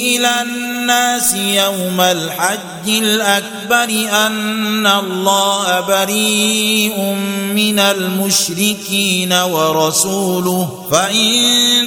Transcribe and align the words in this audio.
إلى 0.00 0.42
الناس 0.42 1.34
يوم 1.34 2.00
الحج 2.00 2.88
الأكبر 2.88 4.08
أن 4.26 4.86
الله 4.86 5.80
بريء 5.80 6.98
من 7.54 7.78
المشركين 7.78 9.32
ورسوله. 9.32 10.88
فإن 10.92 11.40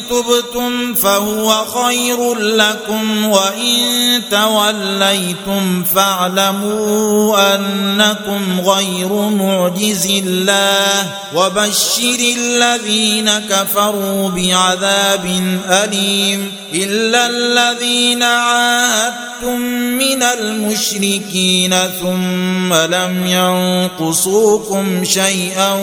تبتم 0.10 0.94
فهو 0.94 1.66
خير 1.66 2.36
لكم 2.36 3.26
وإن 3.26 4.22
توليتم 4.32 5.84
فاعلموا 5.96 7.56
أنكم 7.56 8.62
غير 8.62 9.14
معجز 9.14 10.06
الله. 10.06 11.12
وبشر 11.36 12.20
الذين 12.38 13.30
كفروا 13.50 14.30
بعذاب 14.30 15.26
أليم. 15.70 16.52
إلا 16.74 17.26
الذين 17.28 17.93
عاهدتم 18.24 19.60
من 19.98 20.24
المشركين 20.24 21.76
ثم 22.02 22.74
لم 22.74 23.26
ينقصوكم 23.26 25.04
شيئا 25.04 25.74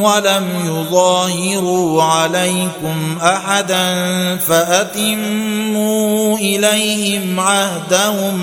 ولم 0.00 0.46
يظاهروا 0.66 2.02
عليكم 2.02 3.18
أحدا 3.22 3.94
فأتموا 4.48 6.38
إليهم 6.38 7.40
عهدهم 7.40 8.42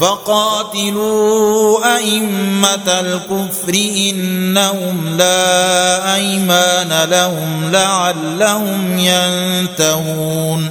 فقاتلوا 0.00 1.96
أئمة 1.96 3.00
الكفر 3.00 3.74
إنهم 3.74 5.16
لا 5.18 6.14
أيمان 6.14 7.08
لهم 7.10 7.70
لعلهم 7.72 8.98
ينتهون 8.98 10.70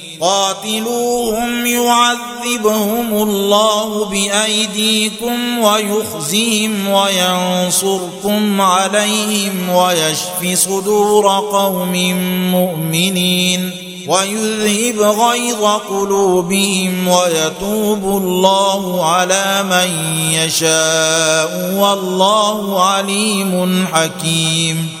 قاتلوهم 0.21 1.65
يعذبهم 1.65 3.13
الله 3.13 4.05
بأيديكم 4.05 5.59
ويخزيهم 5.59 6.87
وينصركم 6.87 8.61
عليهم 8.61 9.69
ويشف 9.69 10.59
صدور 10.59 11.27
قوم 11.51 11.93
مؤمنين 12.51 13.71
ويذهب 14.07 14.99
غيظ 14.99 15.63
قلوبهم 15.89 17.07
ويتوب 17.07 18.03
الله 18.03 19.05
على 19.05 19.63
من 19.69 20.19
يشاء 20.31 21.73
والله 21.77 22.83
عليم 22.83 23.87
حكيم 23.93 25.00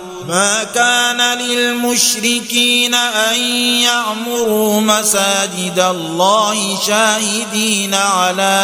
ما 0.31 0.63
كان 0.63 1.37
للمشركين 1.37 2.93
أن 2.93 3.39
يعمروا 3.83 4.81
مساجد 4.81 5.79
الله 5.79 6.79
شاهدين 6.87 7.93
على 7.93 8.57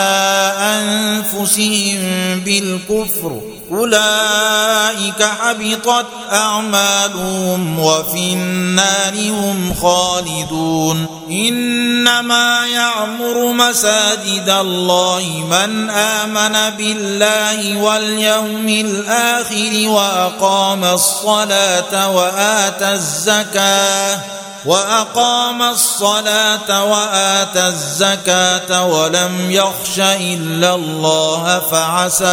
أنفسهم 0.60 2.00
بالكفر 2.40 3.42
أولئك 3.72 5.24
حبطت 5.24 6.06
أعمالهم 6.32 7.80
وفي 7.80 8.34
النار 8.34 9.14
هم 9.30 9.74
خالدون. 9.82 11.08
إنما 11.32 12.66
يعمر 12.68 13.52
مساجد 13.52 14.50
الله 14.50 15.44
من 15.52 15.90
آمن 15.90 16.78
بالله 16.78 17.82
واليوم 17.82 18.68
الآخر 18.70 19.90
وأقام 19.90 20.84
الصلاة 20.84 22.12
وآتى 22.12 22.92
الزكاة. 22.94 24.20
وأقام 24.66 25.62
الصلاة 25.62 26.84
واتى 26.84 27.68
الزكاة 27.68 28.86
ولم 28.86 29.52
يخش 29.52 30.00
إلا 30.00 30.76
الله 30.76 31.60
فعسى 31.72 32.26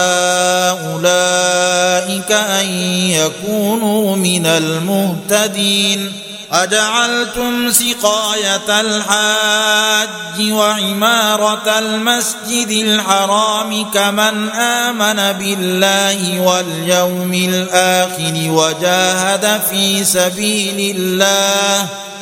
أولئك 0.92 2.32
أن 2.32 2.66
يكونوا 3.10 4.16
من 4.16 4.46
المهتدين 4.46 6.12
أجعلتم 6.52 7.70
سقاية 7.70 8.80
الحاج 8.80 10.08
وعمارة 10.52 11.78
المسجد 11.78 12.68
الحرام 12.70 13.90
كمن 13.90 14.50
آمن 14.50 15.32
بالله 15.38 16.40
واليوم 16.40 17.34
الآخر 17.34 18.32
وجاهد 18.50 19.60
في 19.70 20.04
سبيل 20.04 20.96
الله 20.96 21.88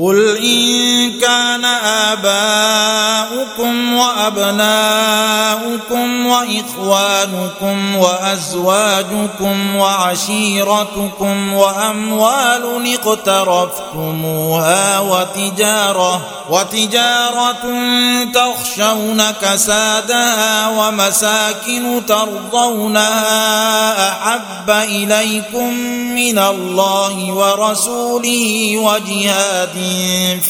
قل 0.00 0.36
إن 0.36 1.12
كان 1.20 1.64
آباؤكم 2.14 3.94
وأبناؤكم 3.94 4.66
وإخوانكم 6.26 7.96
وأزواجكم 7.96 9.76
وعشيرتكم 9.76 11.52
وأموال 11.52 12.94
اقترفتموها 12.94 15.00
وتجارة 15.00 16.20
وتجارة 16.50 17.62
تخشون 18.34 19.30
كسادها 19.30 20.68
ومساكن 20.68 22.02
ترضونها 22.08 24.12
أحب 24.12 24.70
إليكم 24.70 25.74
من 26.14 26.38
الله 26.38 27.32
ورسوله 27.32 28.78
وجهاد 28.78 29.89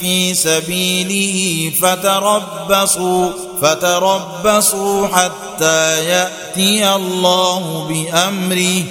في 0.00 0.34
سبيله 0.34 1.70
فتربصوا 1.80 3.30
فتربصوا 3.62 5.06
حتى 5.06 6.04
يأتي 6.04 6.94
الله 6.94 7.86
بأمره. 7.88 8.82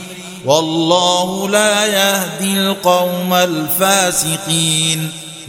والله 0.45 1.49
لا 1.49 1.85
يهدي 1.85 2.59
القوم 2.59 3.33
الفاسقين. 3.33 5.11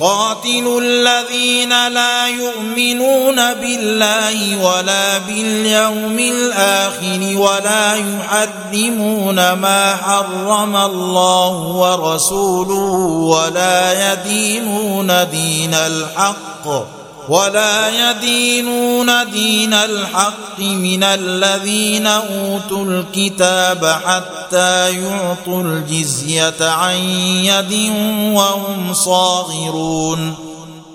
قاتلوا 0.00 0.80
الذين 0.80 1.88
لا 1.88 2.26
يؤمنون 2.26 3.54
بالله 3.54 4.64
ولا 4.64 5.18
باليوم 5.18 6.18
الآخر 6.18 7.38
ولا 7.38 7.94
يحرمون 7.94 9.52
ما 9.52 9.96
حرم 9.96 10.76
الله 10.76 11.56
ورسوله 11.58 12.94
ولا 13.34 14.12
يدينون 14.12 15.30
دين 15.30 15.74
الحق. 15.74 17.03
ولا 17.28 18.10
يدينون 18.10 19.30
دين 19.30 19.74
الحق 19.74 20.58
من 20.58 21.02
الذين 21.02 22.06
أوتوا 22.06 22.84
الكتاب 22.84 24.00
حتى 24.06 24.90
يعطوا 24.90 25.62
الجزية 25.62 26.54
عن 26.60 26.96
يد 27.44 27.92
وهم 28.34 28.94
صاغرون. 28.94 30.34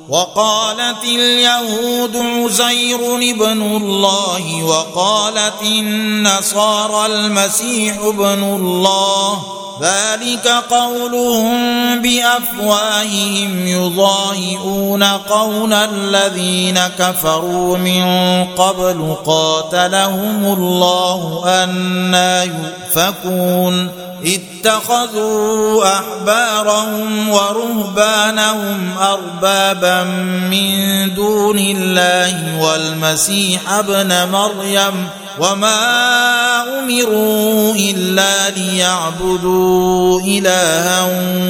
وقالت 0.09 1.03
اليهود 1.03 2.17
عزير 2.17 3.15
ابن 3.15 3.61
الله 3.61 4.63
وقالت 4.63 5.61
النصارى 5.61 7.05
المسيح 7.05 7.97
ابن 8.05 8.43
الله. 8.43 9.58
ذلك 9.81 10.47
قولهم 10.47 12.01
بأفواههم 12.01 13.67
يضاهئون 13.67 15.03
قول 15.03 15.73
الذين 15.73 16.79
كفروا 16.99 17.77
من 17.77 18.03
قبل 18.45 19.15
قاتلهم 19.25 20.45
الله 20.45 21.43
أنا 21.63 22.43
يؤفكون 22.43 23.89
اتخذوا 24.25 25.83
أحبارهم 25.99 27.29
ورهبانهم 27.29 28.97
أربابا 28.97 30.03
من 30.49 31.13
دون 31.13 31.59
الله 31.59 32.63
والمسيح 32.63 33.71
ابن 33.71 34.29
مريم 34.31 35.09
وما 35.39 36.79
امروا 36.79 37.75
الا 37.75 38.49
ليعبدوا 38.49 40.21
الها 40.21 41.01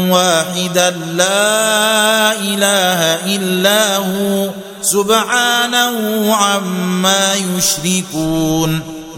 واحدا 0.09 0.89
لا 1.15 2.31
اله 2.33 3.25
الا 3.35 3.97
هو 3.97 4.49
سبحانه 4.81 6.35
عما 6.35 7.35
يشركون 7.57 8.98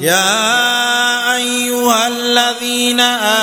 يا 0.00 1.36
أيها 1.36 2.06
الذين 2.08 3.00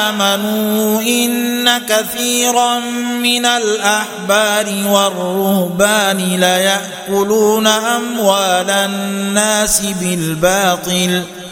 آمنوا 0.07 1.01
إن 1.01 1.77
كثيرا 1.77 2.79
من 3.23 3.45
الأحبار 3.45 4.65
والرهبان 4.87 6.17
ليأكلون 6.17 7.67
أموال 7.67 8.69
الناس 8.69 9.81
بالباطل 9.81 11.23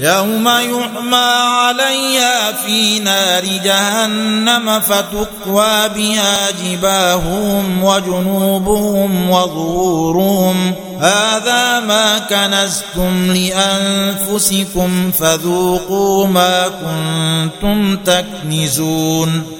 يوم 0.00 0.48
يحمى 0.48 1.30
عليها 1.44 2.52
في 2.52 2.98
نار 2.98 3.44
جهنم 3.44 4.80
فتكوى 4.80 5.88
بها 5.88 6.50
جباههم 6.50 7.84
وجنوبهم 7.84 9.30
وظهورهم. 9.30 10.74
هذا 11.00 11.80
ما 11.80 12.18
كنزتم 12.18 13.32
لأنفسكم 13.32 15.10
فذوقوا 15.10 16.26
ما 16.26 16.68
كنتم 16.68 17.96
تكنزون. 17.96 19.59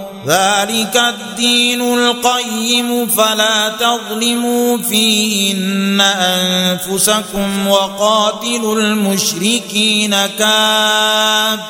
ذلك 0.27 0.97
الدين 0.97 1.81
القيم 1.81 3.07
فلا 3.07 3.69
تظلموا 3.69 4.77
فيهن 4.77 6.01
أنفسكم 6.01 7.67
وقاتلوا 7.67 8.75
المشركين 8.75 10.11
كافة 10.39 11.61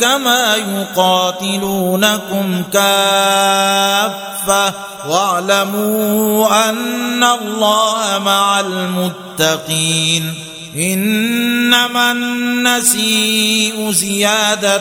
كما 0.00 0.56
يقاتلونكم 0.56 2.62
كافة 2.72 4.74
واعلموا 5.08 6.70
أن 6.70 7.24
الله 7.24 8.18
مع 8.18 8.60
المتقين 8.60 10.51
إنما 10.76 12.12
النسيء 12.12 13.90
زيادة 13.90 14.80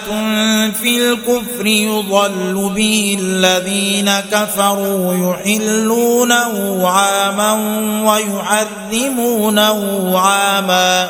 في 0.82 0.98
الكفر 0.98 1.66
يضل 1.66 2.72
به 2.76 3.18
الذين 3.22 4.12
كفروا 4.32 5.34
يحلونه 5.34 6.88
عاما 6.88 7.54
ويحرمونه 8.12 9.80
عاما 10.20 11.10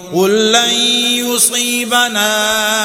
قل 0.13 0.51
لن 0.51 0.73
يصيبنا 1.25 2.27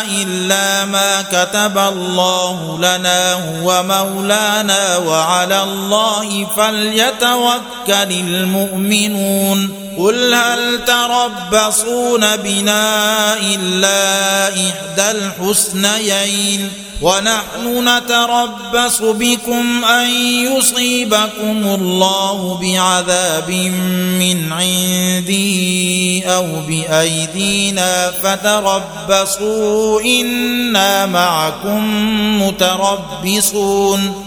الا 0.02 0.84
ما 0.84 1.22
كتب 1.22 1.78
الله 1.78 2.78
لنا 2.78 3.32
هو 3.32 3.82
مولانا 3.82 4.96
وعلى 4.96 5.62
الله 5.62 6.46
فليتوكل 6.56 8.12
المؤمنون 8.12 9.85
قل 9.98 10.34
هل 10.34 10.84
تربصون 10.84 12.36
بنا 12.36 13.34
إلا 13.34 14.48
إحدى 14.48 15.10
الحسنيين 15.10 16.70
ونحن 17.02 17.88
نتربص 17.88 19.02
بكم 19.02 19.84
أن 19.84 20.10
يصيبكم 20.20 21.76
الله 21.80 22.58
بعذاب 22.62 23.50
من 24.20 24.52
عنده 24.52 25.56
أو 26.34 26.46
بأيدينا 26.68 28.10
فتربصوا 28.10 30.00
إنا 30.00 31.06
معكم 31.06 31.82
متربصون 32.42 34.26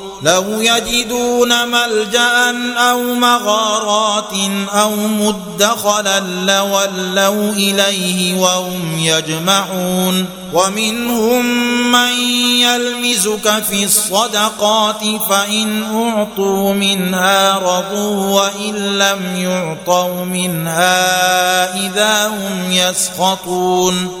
لو 0.23 0.61
يجدون 0.61 1.67
ملجأ 1.67 2.51
أو 2.77 3.03
مغارات 3.03 4.33
أو 4.69 4.95
مدخلا 4.95 6.19
لولوا 6.19 7.51
إليه 7.51 8.39
وهم 8.39 8.99
يجمعون 8.99 10.25
ومنهم 10.53 11.45
من 11.91 12.11
يلمزك 12.61 13.63
في 13.69 13.83
الصدقات 13.83 15.01
فإن 15.29 15.83
أعطوا 15.83 16.73
منها 16.73 17.57
رضوا 17.57 18.41
وإن 18.41 18.75
لم 18.97 19.35
يعطوا 19.35 20.25
منها 20.25 21.85
إذا 21.85 22.27
هم 22.27 22.71
يسخطون 22.71 24.20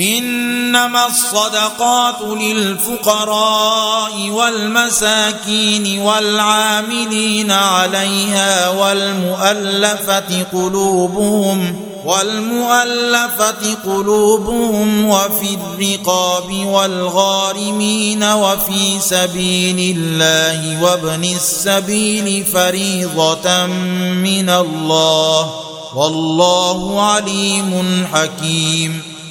إنما 0.00 1.06
الصدقات 1.06 2.22
للفقراء 2.22 4.28
والمساكين 4.28 6.00
والعاملين 6.00 7.50
عليها 7.50 8.68
والمؤلفة 8.68 10.42
قلوبهم 10.52 11.90
والمؤلفة 12.04 13.74
قلوبهم 13.84 15.08
وفي 15.08 15.54
الرقاب 15.54 16.66
والغارمين 16.66 18.24
وفي 18.24 19.00
سبيل 19.00 19.96
الله 19.96 20.82
وابن 20.82 21.24
السبيل 21.24 22.44
فريضة 22.44 23.66
من 23.66 24.50
الله 24.50 25.50
والله 25.94 27.02
عليم 27.02 28.06
حكيم. 28.12 29.19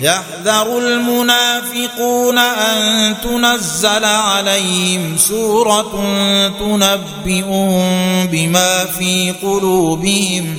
يحذر 0.00 0.78
المنافقون 0.78 2.38
أن 2.38 3.14
تنزل 3.22 4.04
عليهم 4.04 5.16
سورة 5.16 5.92
تنبئهم 6.58 8.26
بما 8.26 8.84
في 8.84 9.34
قلوبهم 9.42 10.58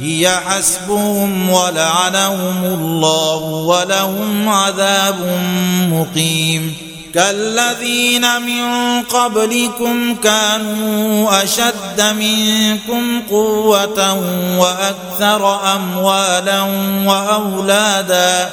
هي 0.00 0.30
حسبهم 0.46 1.50
ولعنهم 1.50 2.64
الله 2.64 3.36
ولهم 3.44 4.48
عذاب 4.48 5.16
مقيم 5.92 6.76
كالذين 7.14 8.42
من 8.42 9.02
قبلكم 9.02 10.14
كانوا 10.14 11.42
أشد 11.42 12.02
منكم 12.18 13.22
قوة 13.30 14.22
وأكثر 14.58 15.74
أموالا 15.76 16.62
وأولادا 17.06 18.50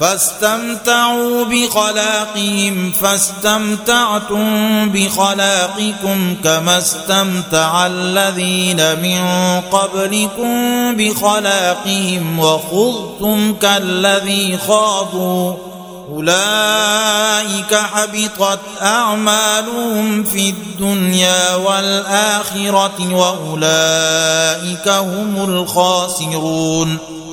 فاستمتعوا 0.00 1.44
بخلاقهم 1.44 2.92
فاستمتعتم 2.92 4.88
بخلاقكم 4.88 6.36
كما 6.44 6.78
استمتع 6.78 7.86
الذين 7.86 8.76
من 9.02 9.20
قبلكم 9.60 10.50
بخلاقهم 10.96 12.38
وخذتم 12.38 13.54
كالذي 13.54 14.58
خاضوا. 14.68 15.54
أولئك 16.12 17.74
حبطت 17.74 18.60
أعمالهم 18.82 20.24
في 20.24 20.48
الدنيا 20.48 21.54
والآخرة 21.54 23.14
وأولئك 23.14 24.88
هم 24.88 25.44
الخاسرون. 25.48 27.17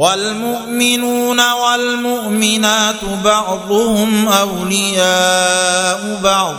والمؤمنون 0.00 1.40
والمؤمنات 1.52 3.04
بعضهم 3.24 4.28
أولياء 4.28 6.20
بعض 6.22 6.54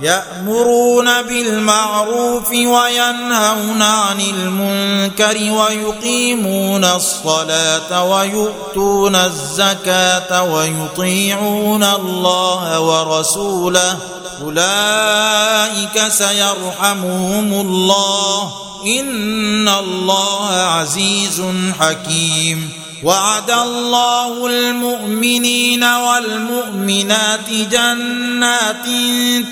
يأمرون 0.00 1.22
بالمعروف 1.22 2.50
وينهون 2.50 3.82
عن 3.82 4.20
المنكر 4.20 5.36
ويقيمون 5.52 6.84
الصلاة 6.84 8.04
ويؤتون 8.04 9.16
الزكاة 9.16 10.42
ويطيعون 10.42 11.84
الله 11.84 12.80
ورسوله 12.80 13.98
أولئك 14.42 16.08
سيرحمهم 16.08 17.52
الله 17.52 18.52
إن 18.86 19.68
الله 19.68 20.50
عزيز 20.50 21.42
حكيم. 21.80 22.70
وعد 23.02 23.50
الله 23.50 24.46
المؤمنين 24.46 25.84
والمؤمنات 25.84 27.50
جنات 27.50 28.86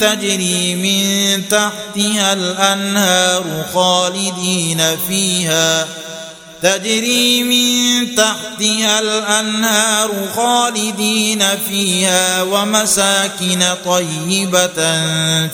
تجري 0.00 0.74
من 0.74 1.42
تحتها 1.48 2.32
الأنهار 2.32 3.64
خالدين 3.74 4.82
فيها. 5.08 5.86
تجري 6.62 7.42
من 7.42 8.14
تحتها 8.14 9.00
الأنهار 9.00 10.10
خالدين 10.36 11.44
فيها. 11.68 12.42
ومساكن 12.42 13.64
طيبة 13.84 15.04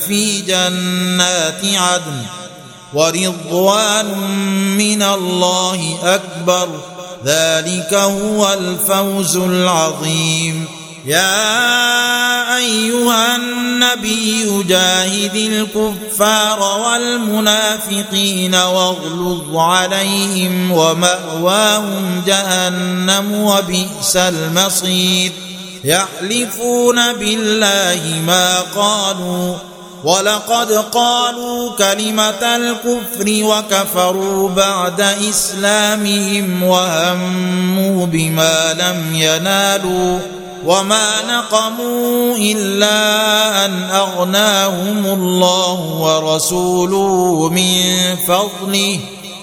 في 0.07 0.41
جنات 0.41 1.61
عدن. 1.75 2.25
ورضوان 2.93 4.05
من 4.77 5.01
الله 5.01 5.97
أكبر. 6.03 6.69
ذلك 7.25 7.93
هو 7.93 8.53
الفوز 8.53 9.37
العظيم. 9.37 10.65
يا 11.05 12.57
أيها 12.57 13.35
النبي 13.35 14.63
جاهد 14.63 15.35
الكفار 15.35 16.59
والمنافقين 16.59 18.55
واغلظ 18.55 19.55
عليهم 19.55 20.71
ومأواهم 20.71 22.23
جهنم 22.27 23.33
وبئس 23.33 24.15
المصير. 24.15 25.31
يحلفون 25.83 27.13
بالله 27.13 28.21
ما 28.27 28.59
قالوا 28.61 29.70
ولقد 30.03 30.71
قالوا 30.71 31.71
كلمة 31.77 32.55
الكفر 32.55 33.25
وكفروا 33.27 34.49
بعد 34.49 35.01
إسلامهم 35.01 36.63
وهموا 36.63 38.05
بما 38.05 38.73
لم 38.73 39.15
ينالوا 39.15 40.19
وما 40.65 41.07
نقموا 41.29 42.37
إلا 42.37 43.65
أن 43.65 43.89
أغناهم 43.89 45.05
الله 45.05 45.79
ورسوله 45.79 47.49
من 47.49 48.15
فضله 48.27 48.99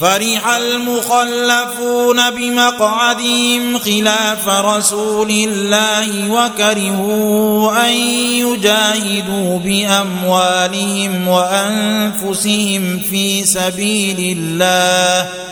فرح 0.00 0.48
المخلفون 0.48 2.30
بمقعدهم 2.30 3.78
خلاف 3.78 4.48
رسول 4.48 5.30
الله 5.30 6.30
وكرهوا 6.30 7.86
أن 7.86 7.92
يجاهدوا 7.92 9.58
بأموالهم 9.58 11.28
وأنفسهم 11.28 13.00
في 13.10 13.44
سبيل 13.44 14.38
الله 14.38 15.51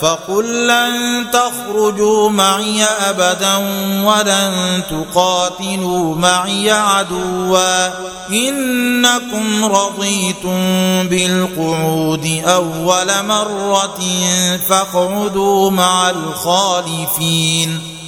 فقل 0.00 0.66
لن 0.66 1.26
تخرجوا 1.32 2.30
معي 2.30 2.84
أبدا 2.84 3.56
ولن 4.04 4.82
تقاتلوا 4.90 6.14
معي 6.14 6.70
عدوا. 6.70 7.88
إنكم 8.30 9.64
رضيتم 9.64 10.58
بالقعود 11.08 12.42
أول 12.46 13.26
مرة 13.26 13.98
فاقعدوا 14.68 15.70
مع 15.70 16.10
الخالفين. 16.10 17.95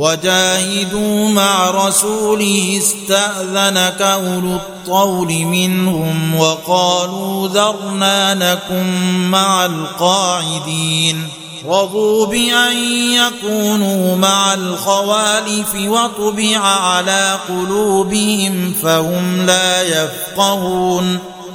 وجاهدوا 0.00 1.28
مع 1.28 1.70
رسوله 1.70 2.80
استأذنك 2.82 4.02
أولو 4.02 4.54
الطول 4.54 5.28
منهم 5.28 6.36
وقالوا 6.36 7.48
ذرنا 7.48 8.34
نكن 8.34 8.86
مع 9.30 9.66
القاعدين. 9.66 11.28
رضوا 11.66 12.26
بأن 12.26 12.76
يكونوا 13.12 14.16
مع 14.16 14.54
الخوالف 14.54 15.74
وطبع 15.74 16.58
على 16.58 17.38
قلوبهم 17.48 18.74
فهم 18.82 19.46
لا 19.46 19.82
يفقهون. 19.82 21.18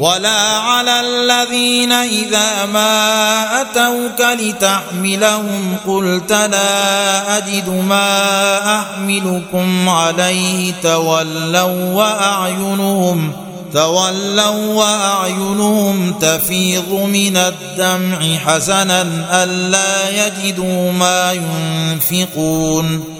ولا 0.00 0.58
على 0.58 1.00
الذين 1.00 1.92
إذا 1.92 2.66
ما 2.66 3.60
أتوك 3.60 4.20
لتحملهم 4.40 5.76
قلت 5.86 6.32
لا 6.32 7.36
أجد 7.36 7.68
ما 7.68 8.80
أحملكم 8.80 9.88
عليه 9.88 10.72
تولوا 10.82 11.92
وأعينهم 11.94 13.32
تولوا 13.72 14.74
وأعينهم 14.74 16.12
تفيض 16.20 16.92
من 16.92 17.36
الدمع 17.36 18.36
حسنا 18.36 19.02
ألا 19.44 20.26
يجدوا 20.26 20.92
ما 20.92 21.32
ينفقون 21.32 23.19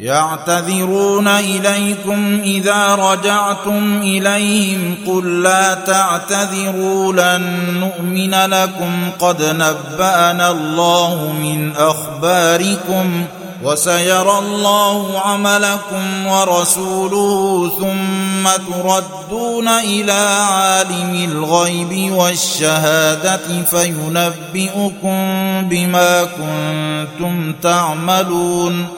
يعتذرون 0.00 1.28
إليكم 1.28 2.40
إذا 2.44 2.94
رجعتم 2.94 4.00
إليهم 4.02 4.96
قل 5.06 5.42
لا 5.42 5.74
تعتذروا 5.74 7.12
لن 7.12 7.44
نؤمن 7.80 8.34
لكم 8.34 9.10
قد 9.18 9.42
نبأنا 9.42 10.50
الله 10.50 11.32
من 11.32 11.72
أخباركم 11.76 13.24
وسيرى 13.62 14.38
الله 14.38 15.20
عملكم 15.20 16.26
ورسوله 16.26 17.70
ثم 17.80 18.48
تردون 18.72 19.68
إلى 19.68 20.12
عالم 20.50 21.28
الغيب 21.32 22.12
والشهادة 22.12 23.62
فينبئكم 23.70 25.18
بما 25.68 26.24
كنتم 26.24 27.52
تعملون 27.62 28.97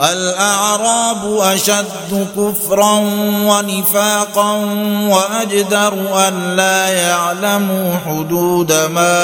الأعراب 0.00 1.38
أشد 1.40 2.26
كفرا 2.36 2.92
ونفاقا 3.46 4.52
وأجدر 5.08 5.92
أن 6.28 6.56
لا 6.56 6.88
يعلموا 6.88 7.96
حدود 8.06 8.72
ما 8.72 9.16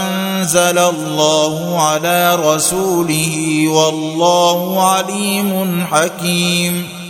أنزل 0.00 0.78
الله 0.78 1.82
على 1.82 2.34
رسوله 2.34 3.64
والله 3.68 4.90
عليم 4.90 5.86
حكيم 5.90 7.01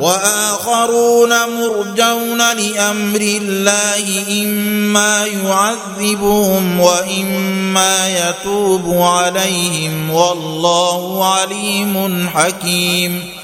وآخرون 0.00 1.30
مرجون 1.30 2.38
لأمر 2.38 3.20
الله 3.20 4.24
إما 4.42 5.26
يعذبهم 5.26 6.80
وإما 6.80 8.08
يتوب 8.08 8.96
عليهم 8.96 10.10
والله 10.10 11.34
عليم 11.34 12.28
حكيم. 12.34 13.43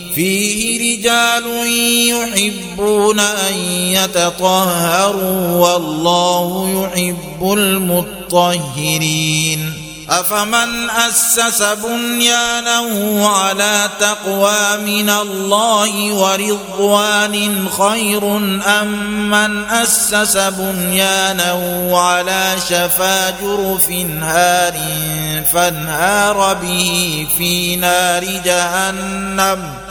فيه 0.15 0.79
رجال 0.79 1.45
يحبون 2.09 3.19
أن 3.19 3.53
يتطهروا 3.93 5.57
والله 5.57 6.69
يحب 6.69 7.53
المطهرين. 7.53 9.41
أفمن 10.11 10.89
أسس 10.89 11.63
بنيانه 11.63 13.27
على 13.27 13.89
تقوى 13.99 14.77
من 14.77 15.09
الله 15.09 16.13
ورضوان 16.13 17.67
خير 17.69 18.37
أم 18.81 19.29
من 19.29 19.63
أسس 19.63 20.37
بنيانه 20.37 21.91
على 21.99 22.55
شفا 22.69 23.29
جرف 23.29 23.91
هار 24.21 24.73
فانهار 25.53 26.53
به 26.53 27.27
في 27.37 27.75
نار 27.75 28.23
جهنم؟ 28.45 29.90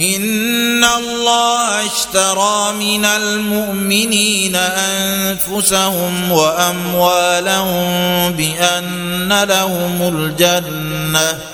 ان 0.00 0.84
الله 0.84 1.86
اشترى 1.86 2.72
من 2.78 3.04
المؤمنين 3.04 4.56
انفسهم 4.56 6.32
واموالهم 6.32 7.84
بان 8.32 9.42
لهم 9.42 10.02
الجنه 10.16 11.53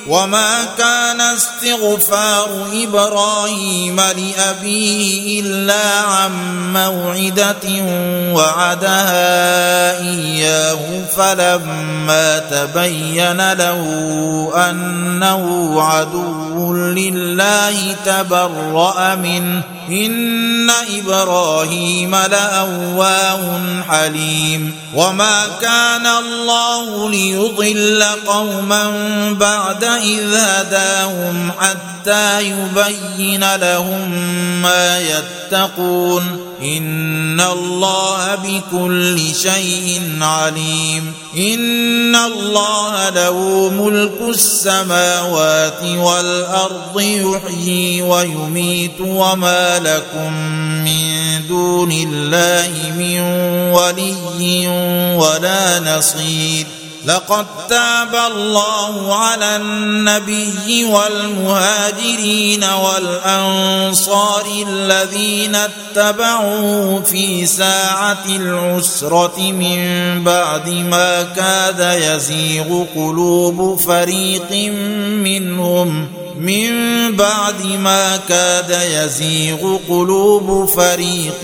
وما 0.07 0.65
كان 0.77 1.21
استغفار 1.21 2.49
إبراهيم 2.73 3.95
لابيه 3.95 5.41
الا 5.41 5.99
عن 5.99 6.31
موعده 6.73 7.83
وعدها 8.33 9.99
اياه 9.99 10.79
فلما 11.17 12.39
تبين 12.39 13.53
له 13.53 13.81
انه 14.69 15.75
عدو 15.81 16.73
لله 16.73 17.95
تبرا 18.05 19.15
منه 19.15 19.63
ان 19.89 20.69
إبراهيم 20.69 22.15
لاواه 22.15 23.61
حليم 23.89 24.75
وما 24.95 25.45
كان 25.61 26.07
الله 26.07 27.09
ليضل 27.09 28.03
قوما 28.27 28.91
بعد 29.39 29.90
اذ 29.97 30.33
هداهم 30.33 31.51
حتى 31.59 32.41
يبين 32.41 33.55
لهم 33.55 34.11
ما 34.61 34.99
يتقون 34.99 36.51
إن 36.61 37.41
الله 37.41 38.35
بكل 38.35 39.35
شيء 39.35 40.01
عليم 40.21 41.13
إن 41.37 42.15
الله 42.15 43.09
له 43.09 43.69
ملك 43.69 44.29
السماوات 44.29 45.83
والأرض 45.83 46.99
يحيي 46.99 48.01
ويميت 48.01 49.01
وما 49.01 49.79
لكم 49.79 50.33
من 50.83 51.47
دون 51.47 51.91
الله 51.91 52.71
من 52.97 53.21
ولي 53.71 54.67
ولا 55.17 55.79
نصير 55.79 56.65
لقد 57.05 57.45
تاب 57.69 58.15
الله 58.31 59.15
على 59.15 59.55
النبي 59.55 60.85
والمهاجرين 60.85 62.63
والأنصار 62.63 64.45
الذين 64.67 65.55
اتبعوه 65.55 67.01
في 67.01 67.45
ساعة 67.45 68.25
العسرة 68.25 69.51
من 69.51 69.79
بعد 70.23 70.69
ما 70.69 71.23
كاد 71.23 72.01
يزيغ 72.01 72.85
قلوب 72.95 73.79
فريق 73.79 74.71
منهم. 75.23 76.07
من 76.41 76.71
بعد 77.15 77.65
ما 77.65 78.17
كاد 78.17 78.77
يزيغ 78.91 79.77
قلوب 79.89 80.69
فريق 80.69 81.43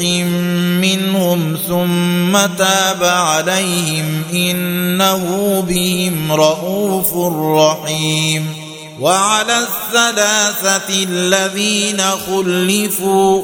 منهم 0.81 1.57
ثم 1.67 2.55
تاب 2.57 3.03
عليهم 3.03 4.23
إنه 4.33 5.59
بهم 5.67 6.31
رءوف 6.31 7.13
رحيم 7.57 8.53
وعلى 8.99 9.59
الثلاثة 9.59 11.03
الذين 11.03 12.01
خلفوا 12.01 13.43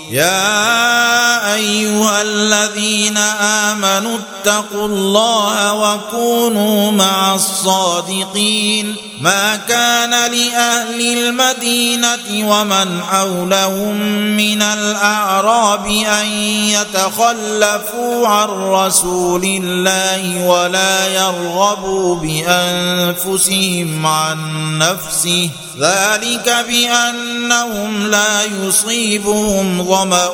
يا 0.11 1.53
أيها 1.53 2.21
الذين 2.21 3.17
آمنوا 3.17 4.17
اتقوا 4.17 4.87
الله 4.87 5.73
وكونوا 5.73 6.91
مع 6.91 7.35
الصادقين 7.35 8.95
ما 9.21 9.55
كان 9.55 10.09
لأهل 10.09 11.17
المدينة 11.17 12.49
ومن 12.49 13.03
حولهم 13.03 13.95
من 14.37 14.61
الأعراب 14.61 15.87
أن 15.87 16.25
يتخلفوا 16.25 18.27
عن 18.27 18.49
رسول 18.49 19.43
الله 19.43 20.47
ولا 20.47 21.07
يرغبوا 21.07 22.15
بأنفسهم 22.15 24.05
عن 24.05 24.37
نفسه. 24.77 25.49
ذلك 25.79 26.65
بأنهم 26.67 28.07
لا 28.07 28.43
يصيبهم 28.43 29.83
ظمأ 29.83 30.29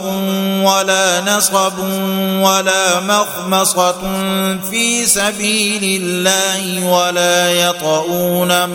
ولا 0.64 1.22
نصب 1.22 1.80
ولا 2.42 3.00
مخمصة 3.00 4.02
في 4.72 5.06
سبيل 5.06 6.02
الله 6.02 6.90
ولا 6.90 7.54
يطؤون 7.54 8.70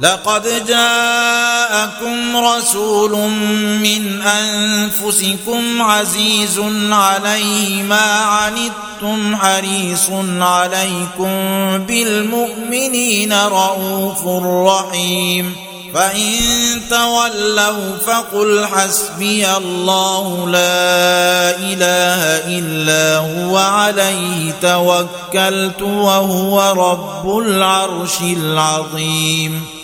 لقد 0.00 0.66
جاءكم 0.66 2.36
رسول 2.36 3.10
من 3.80 4.22
أنفسكم 4.22 5.82
عزيز 5.82 6.60
عليه 6.90 7.82
ما 7.82 8.18
عنتم 8.20 9.36
حريص 9.36 10.10
عليكم 10.40 11.30
بالمؤمنين 11.86 13.32
رءوف 13.32 14.26
رحيم 14.66 15.56
فإن 15.94 16.40
تولوا 16.90 17.96
فقل 18.06 18.66
حسبي 18.66 19.56
الله 19.56 20.48
لا 20.48 21.56
إله 21.56 22.48
إلا 22.58 23.16
هو 23.16 23.56
عليه 23.56 24.52
توكلت 24.62 25.82
وهو 25.82 26.60
رب 26.72 27.38
العرش 27.38 28.20
العظيم 28.20 29.79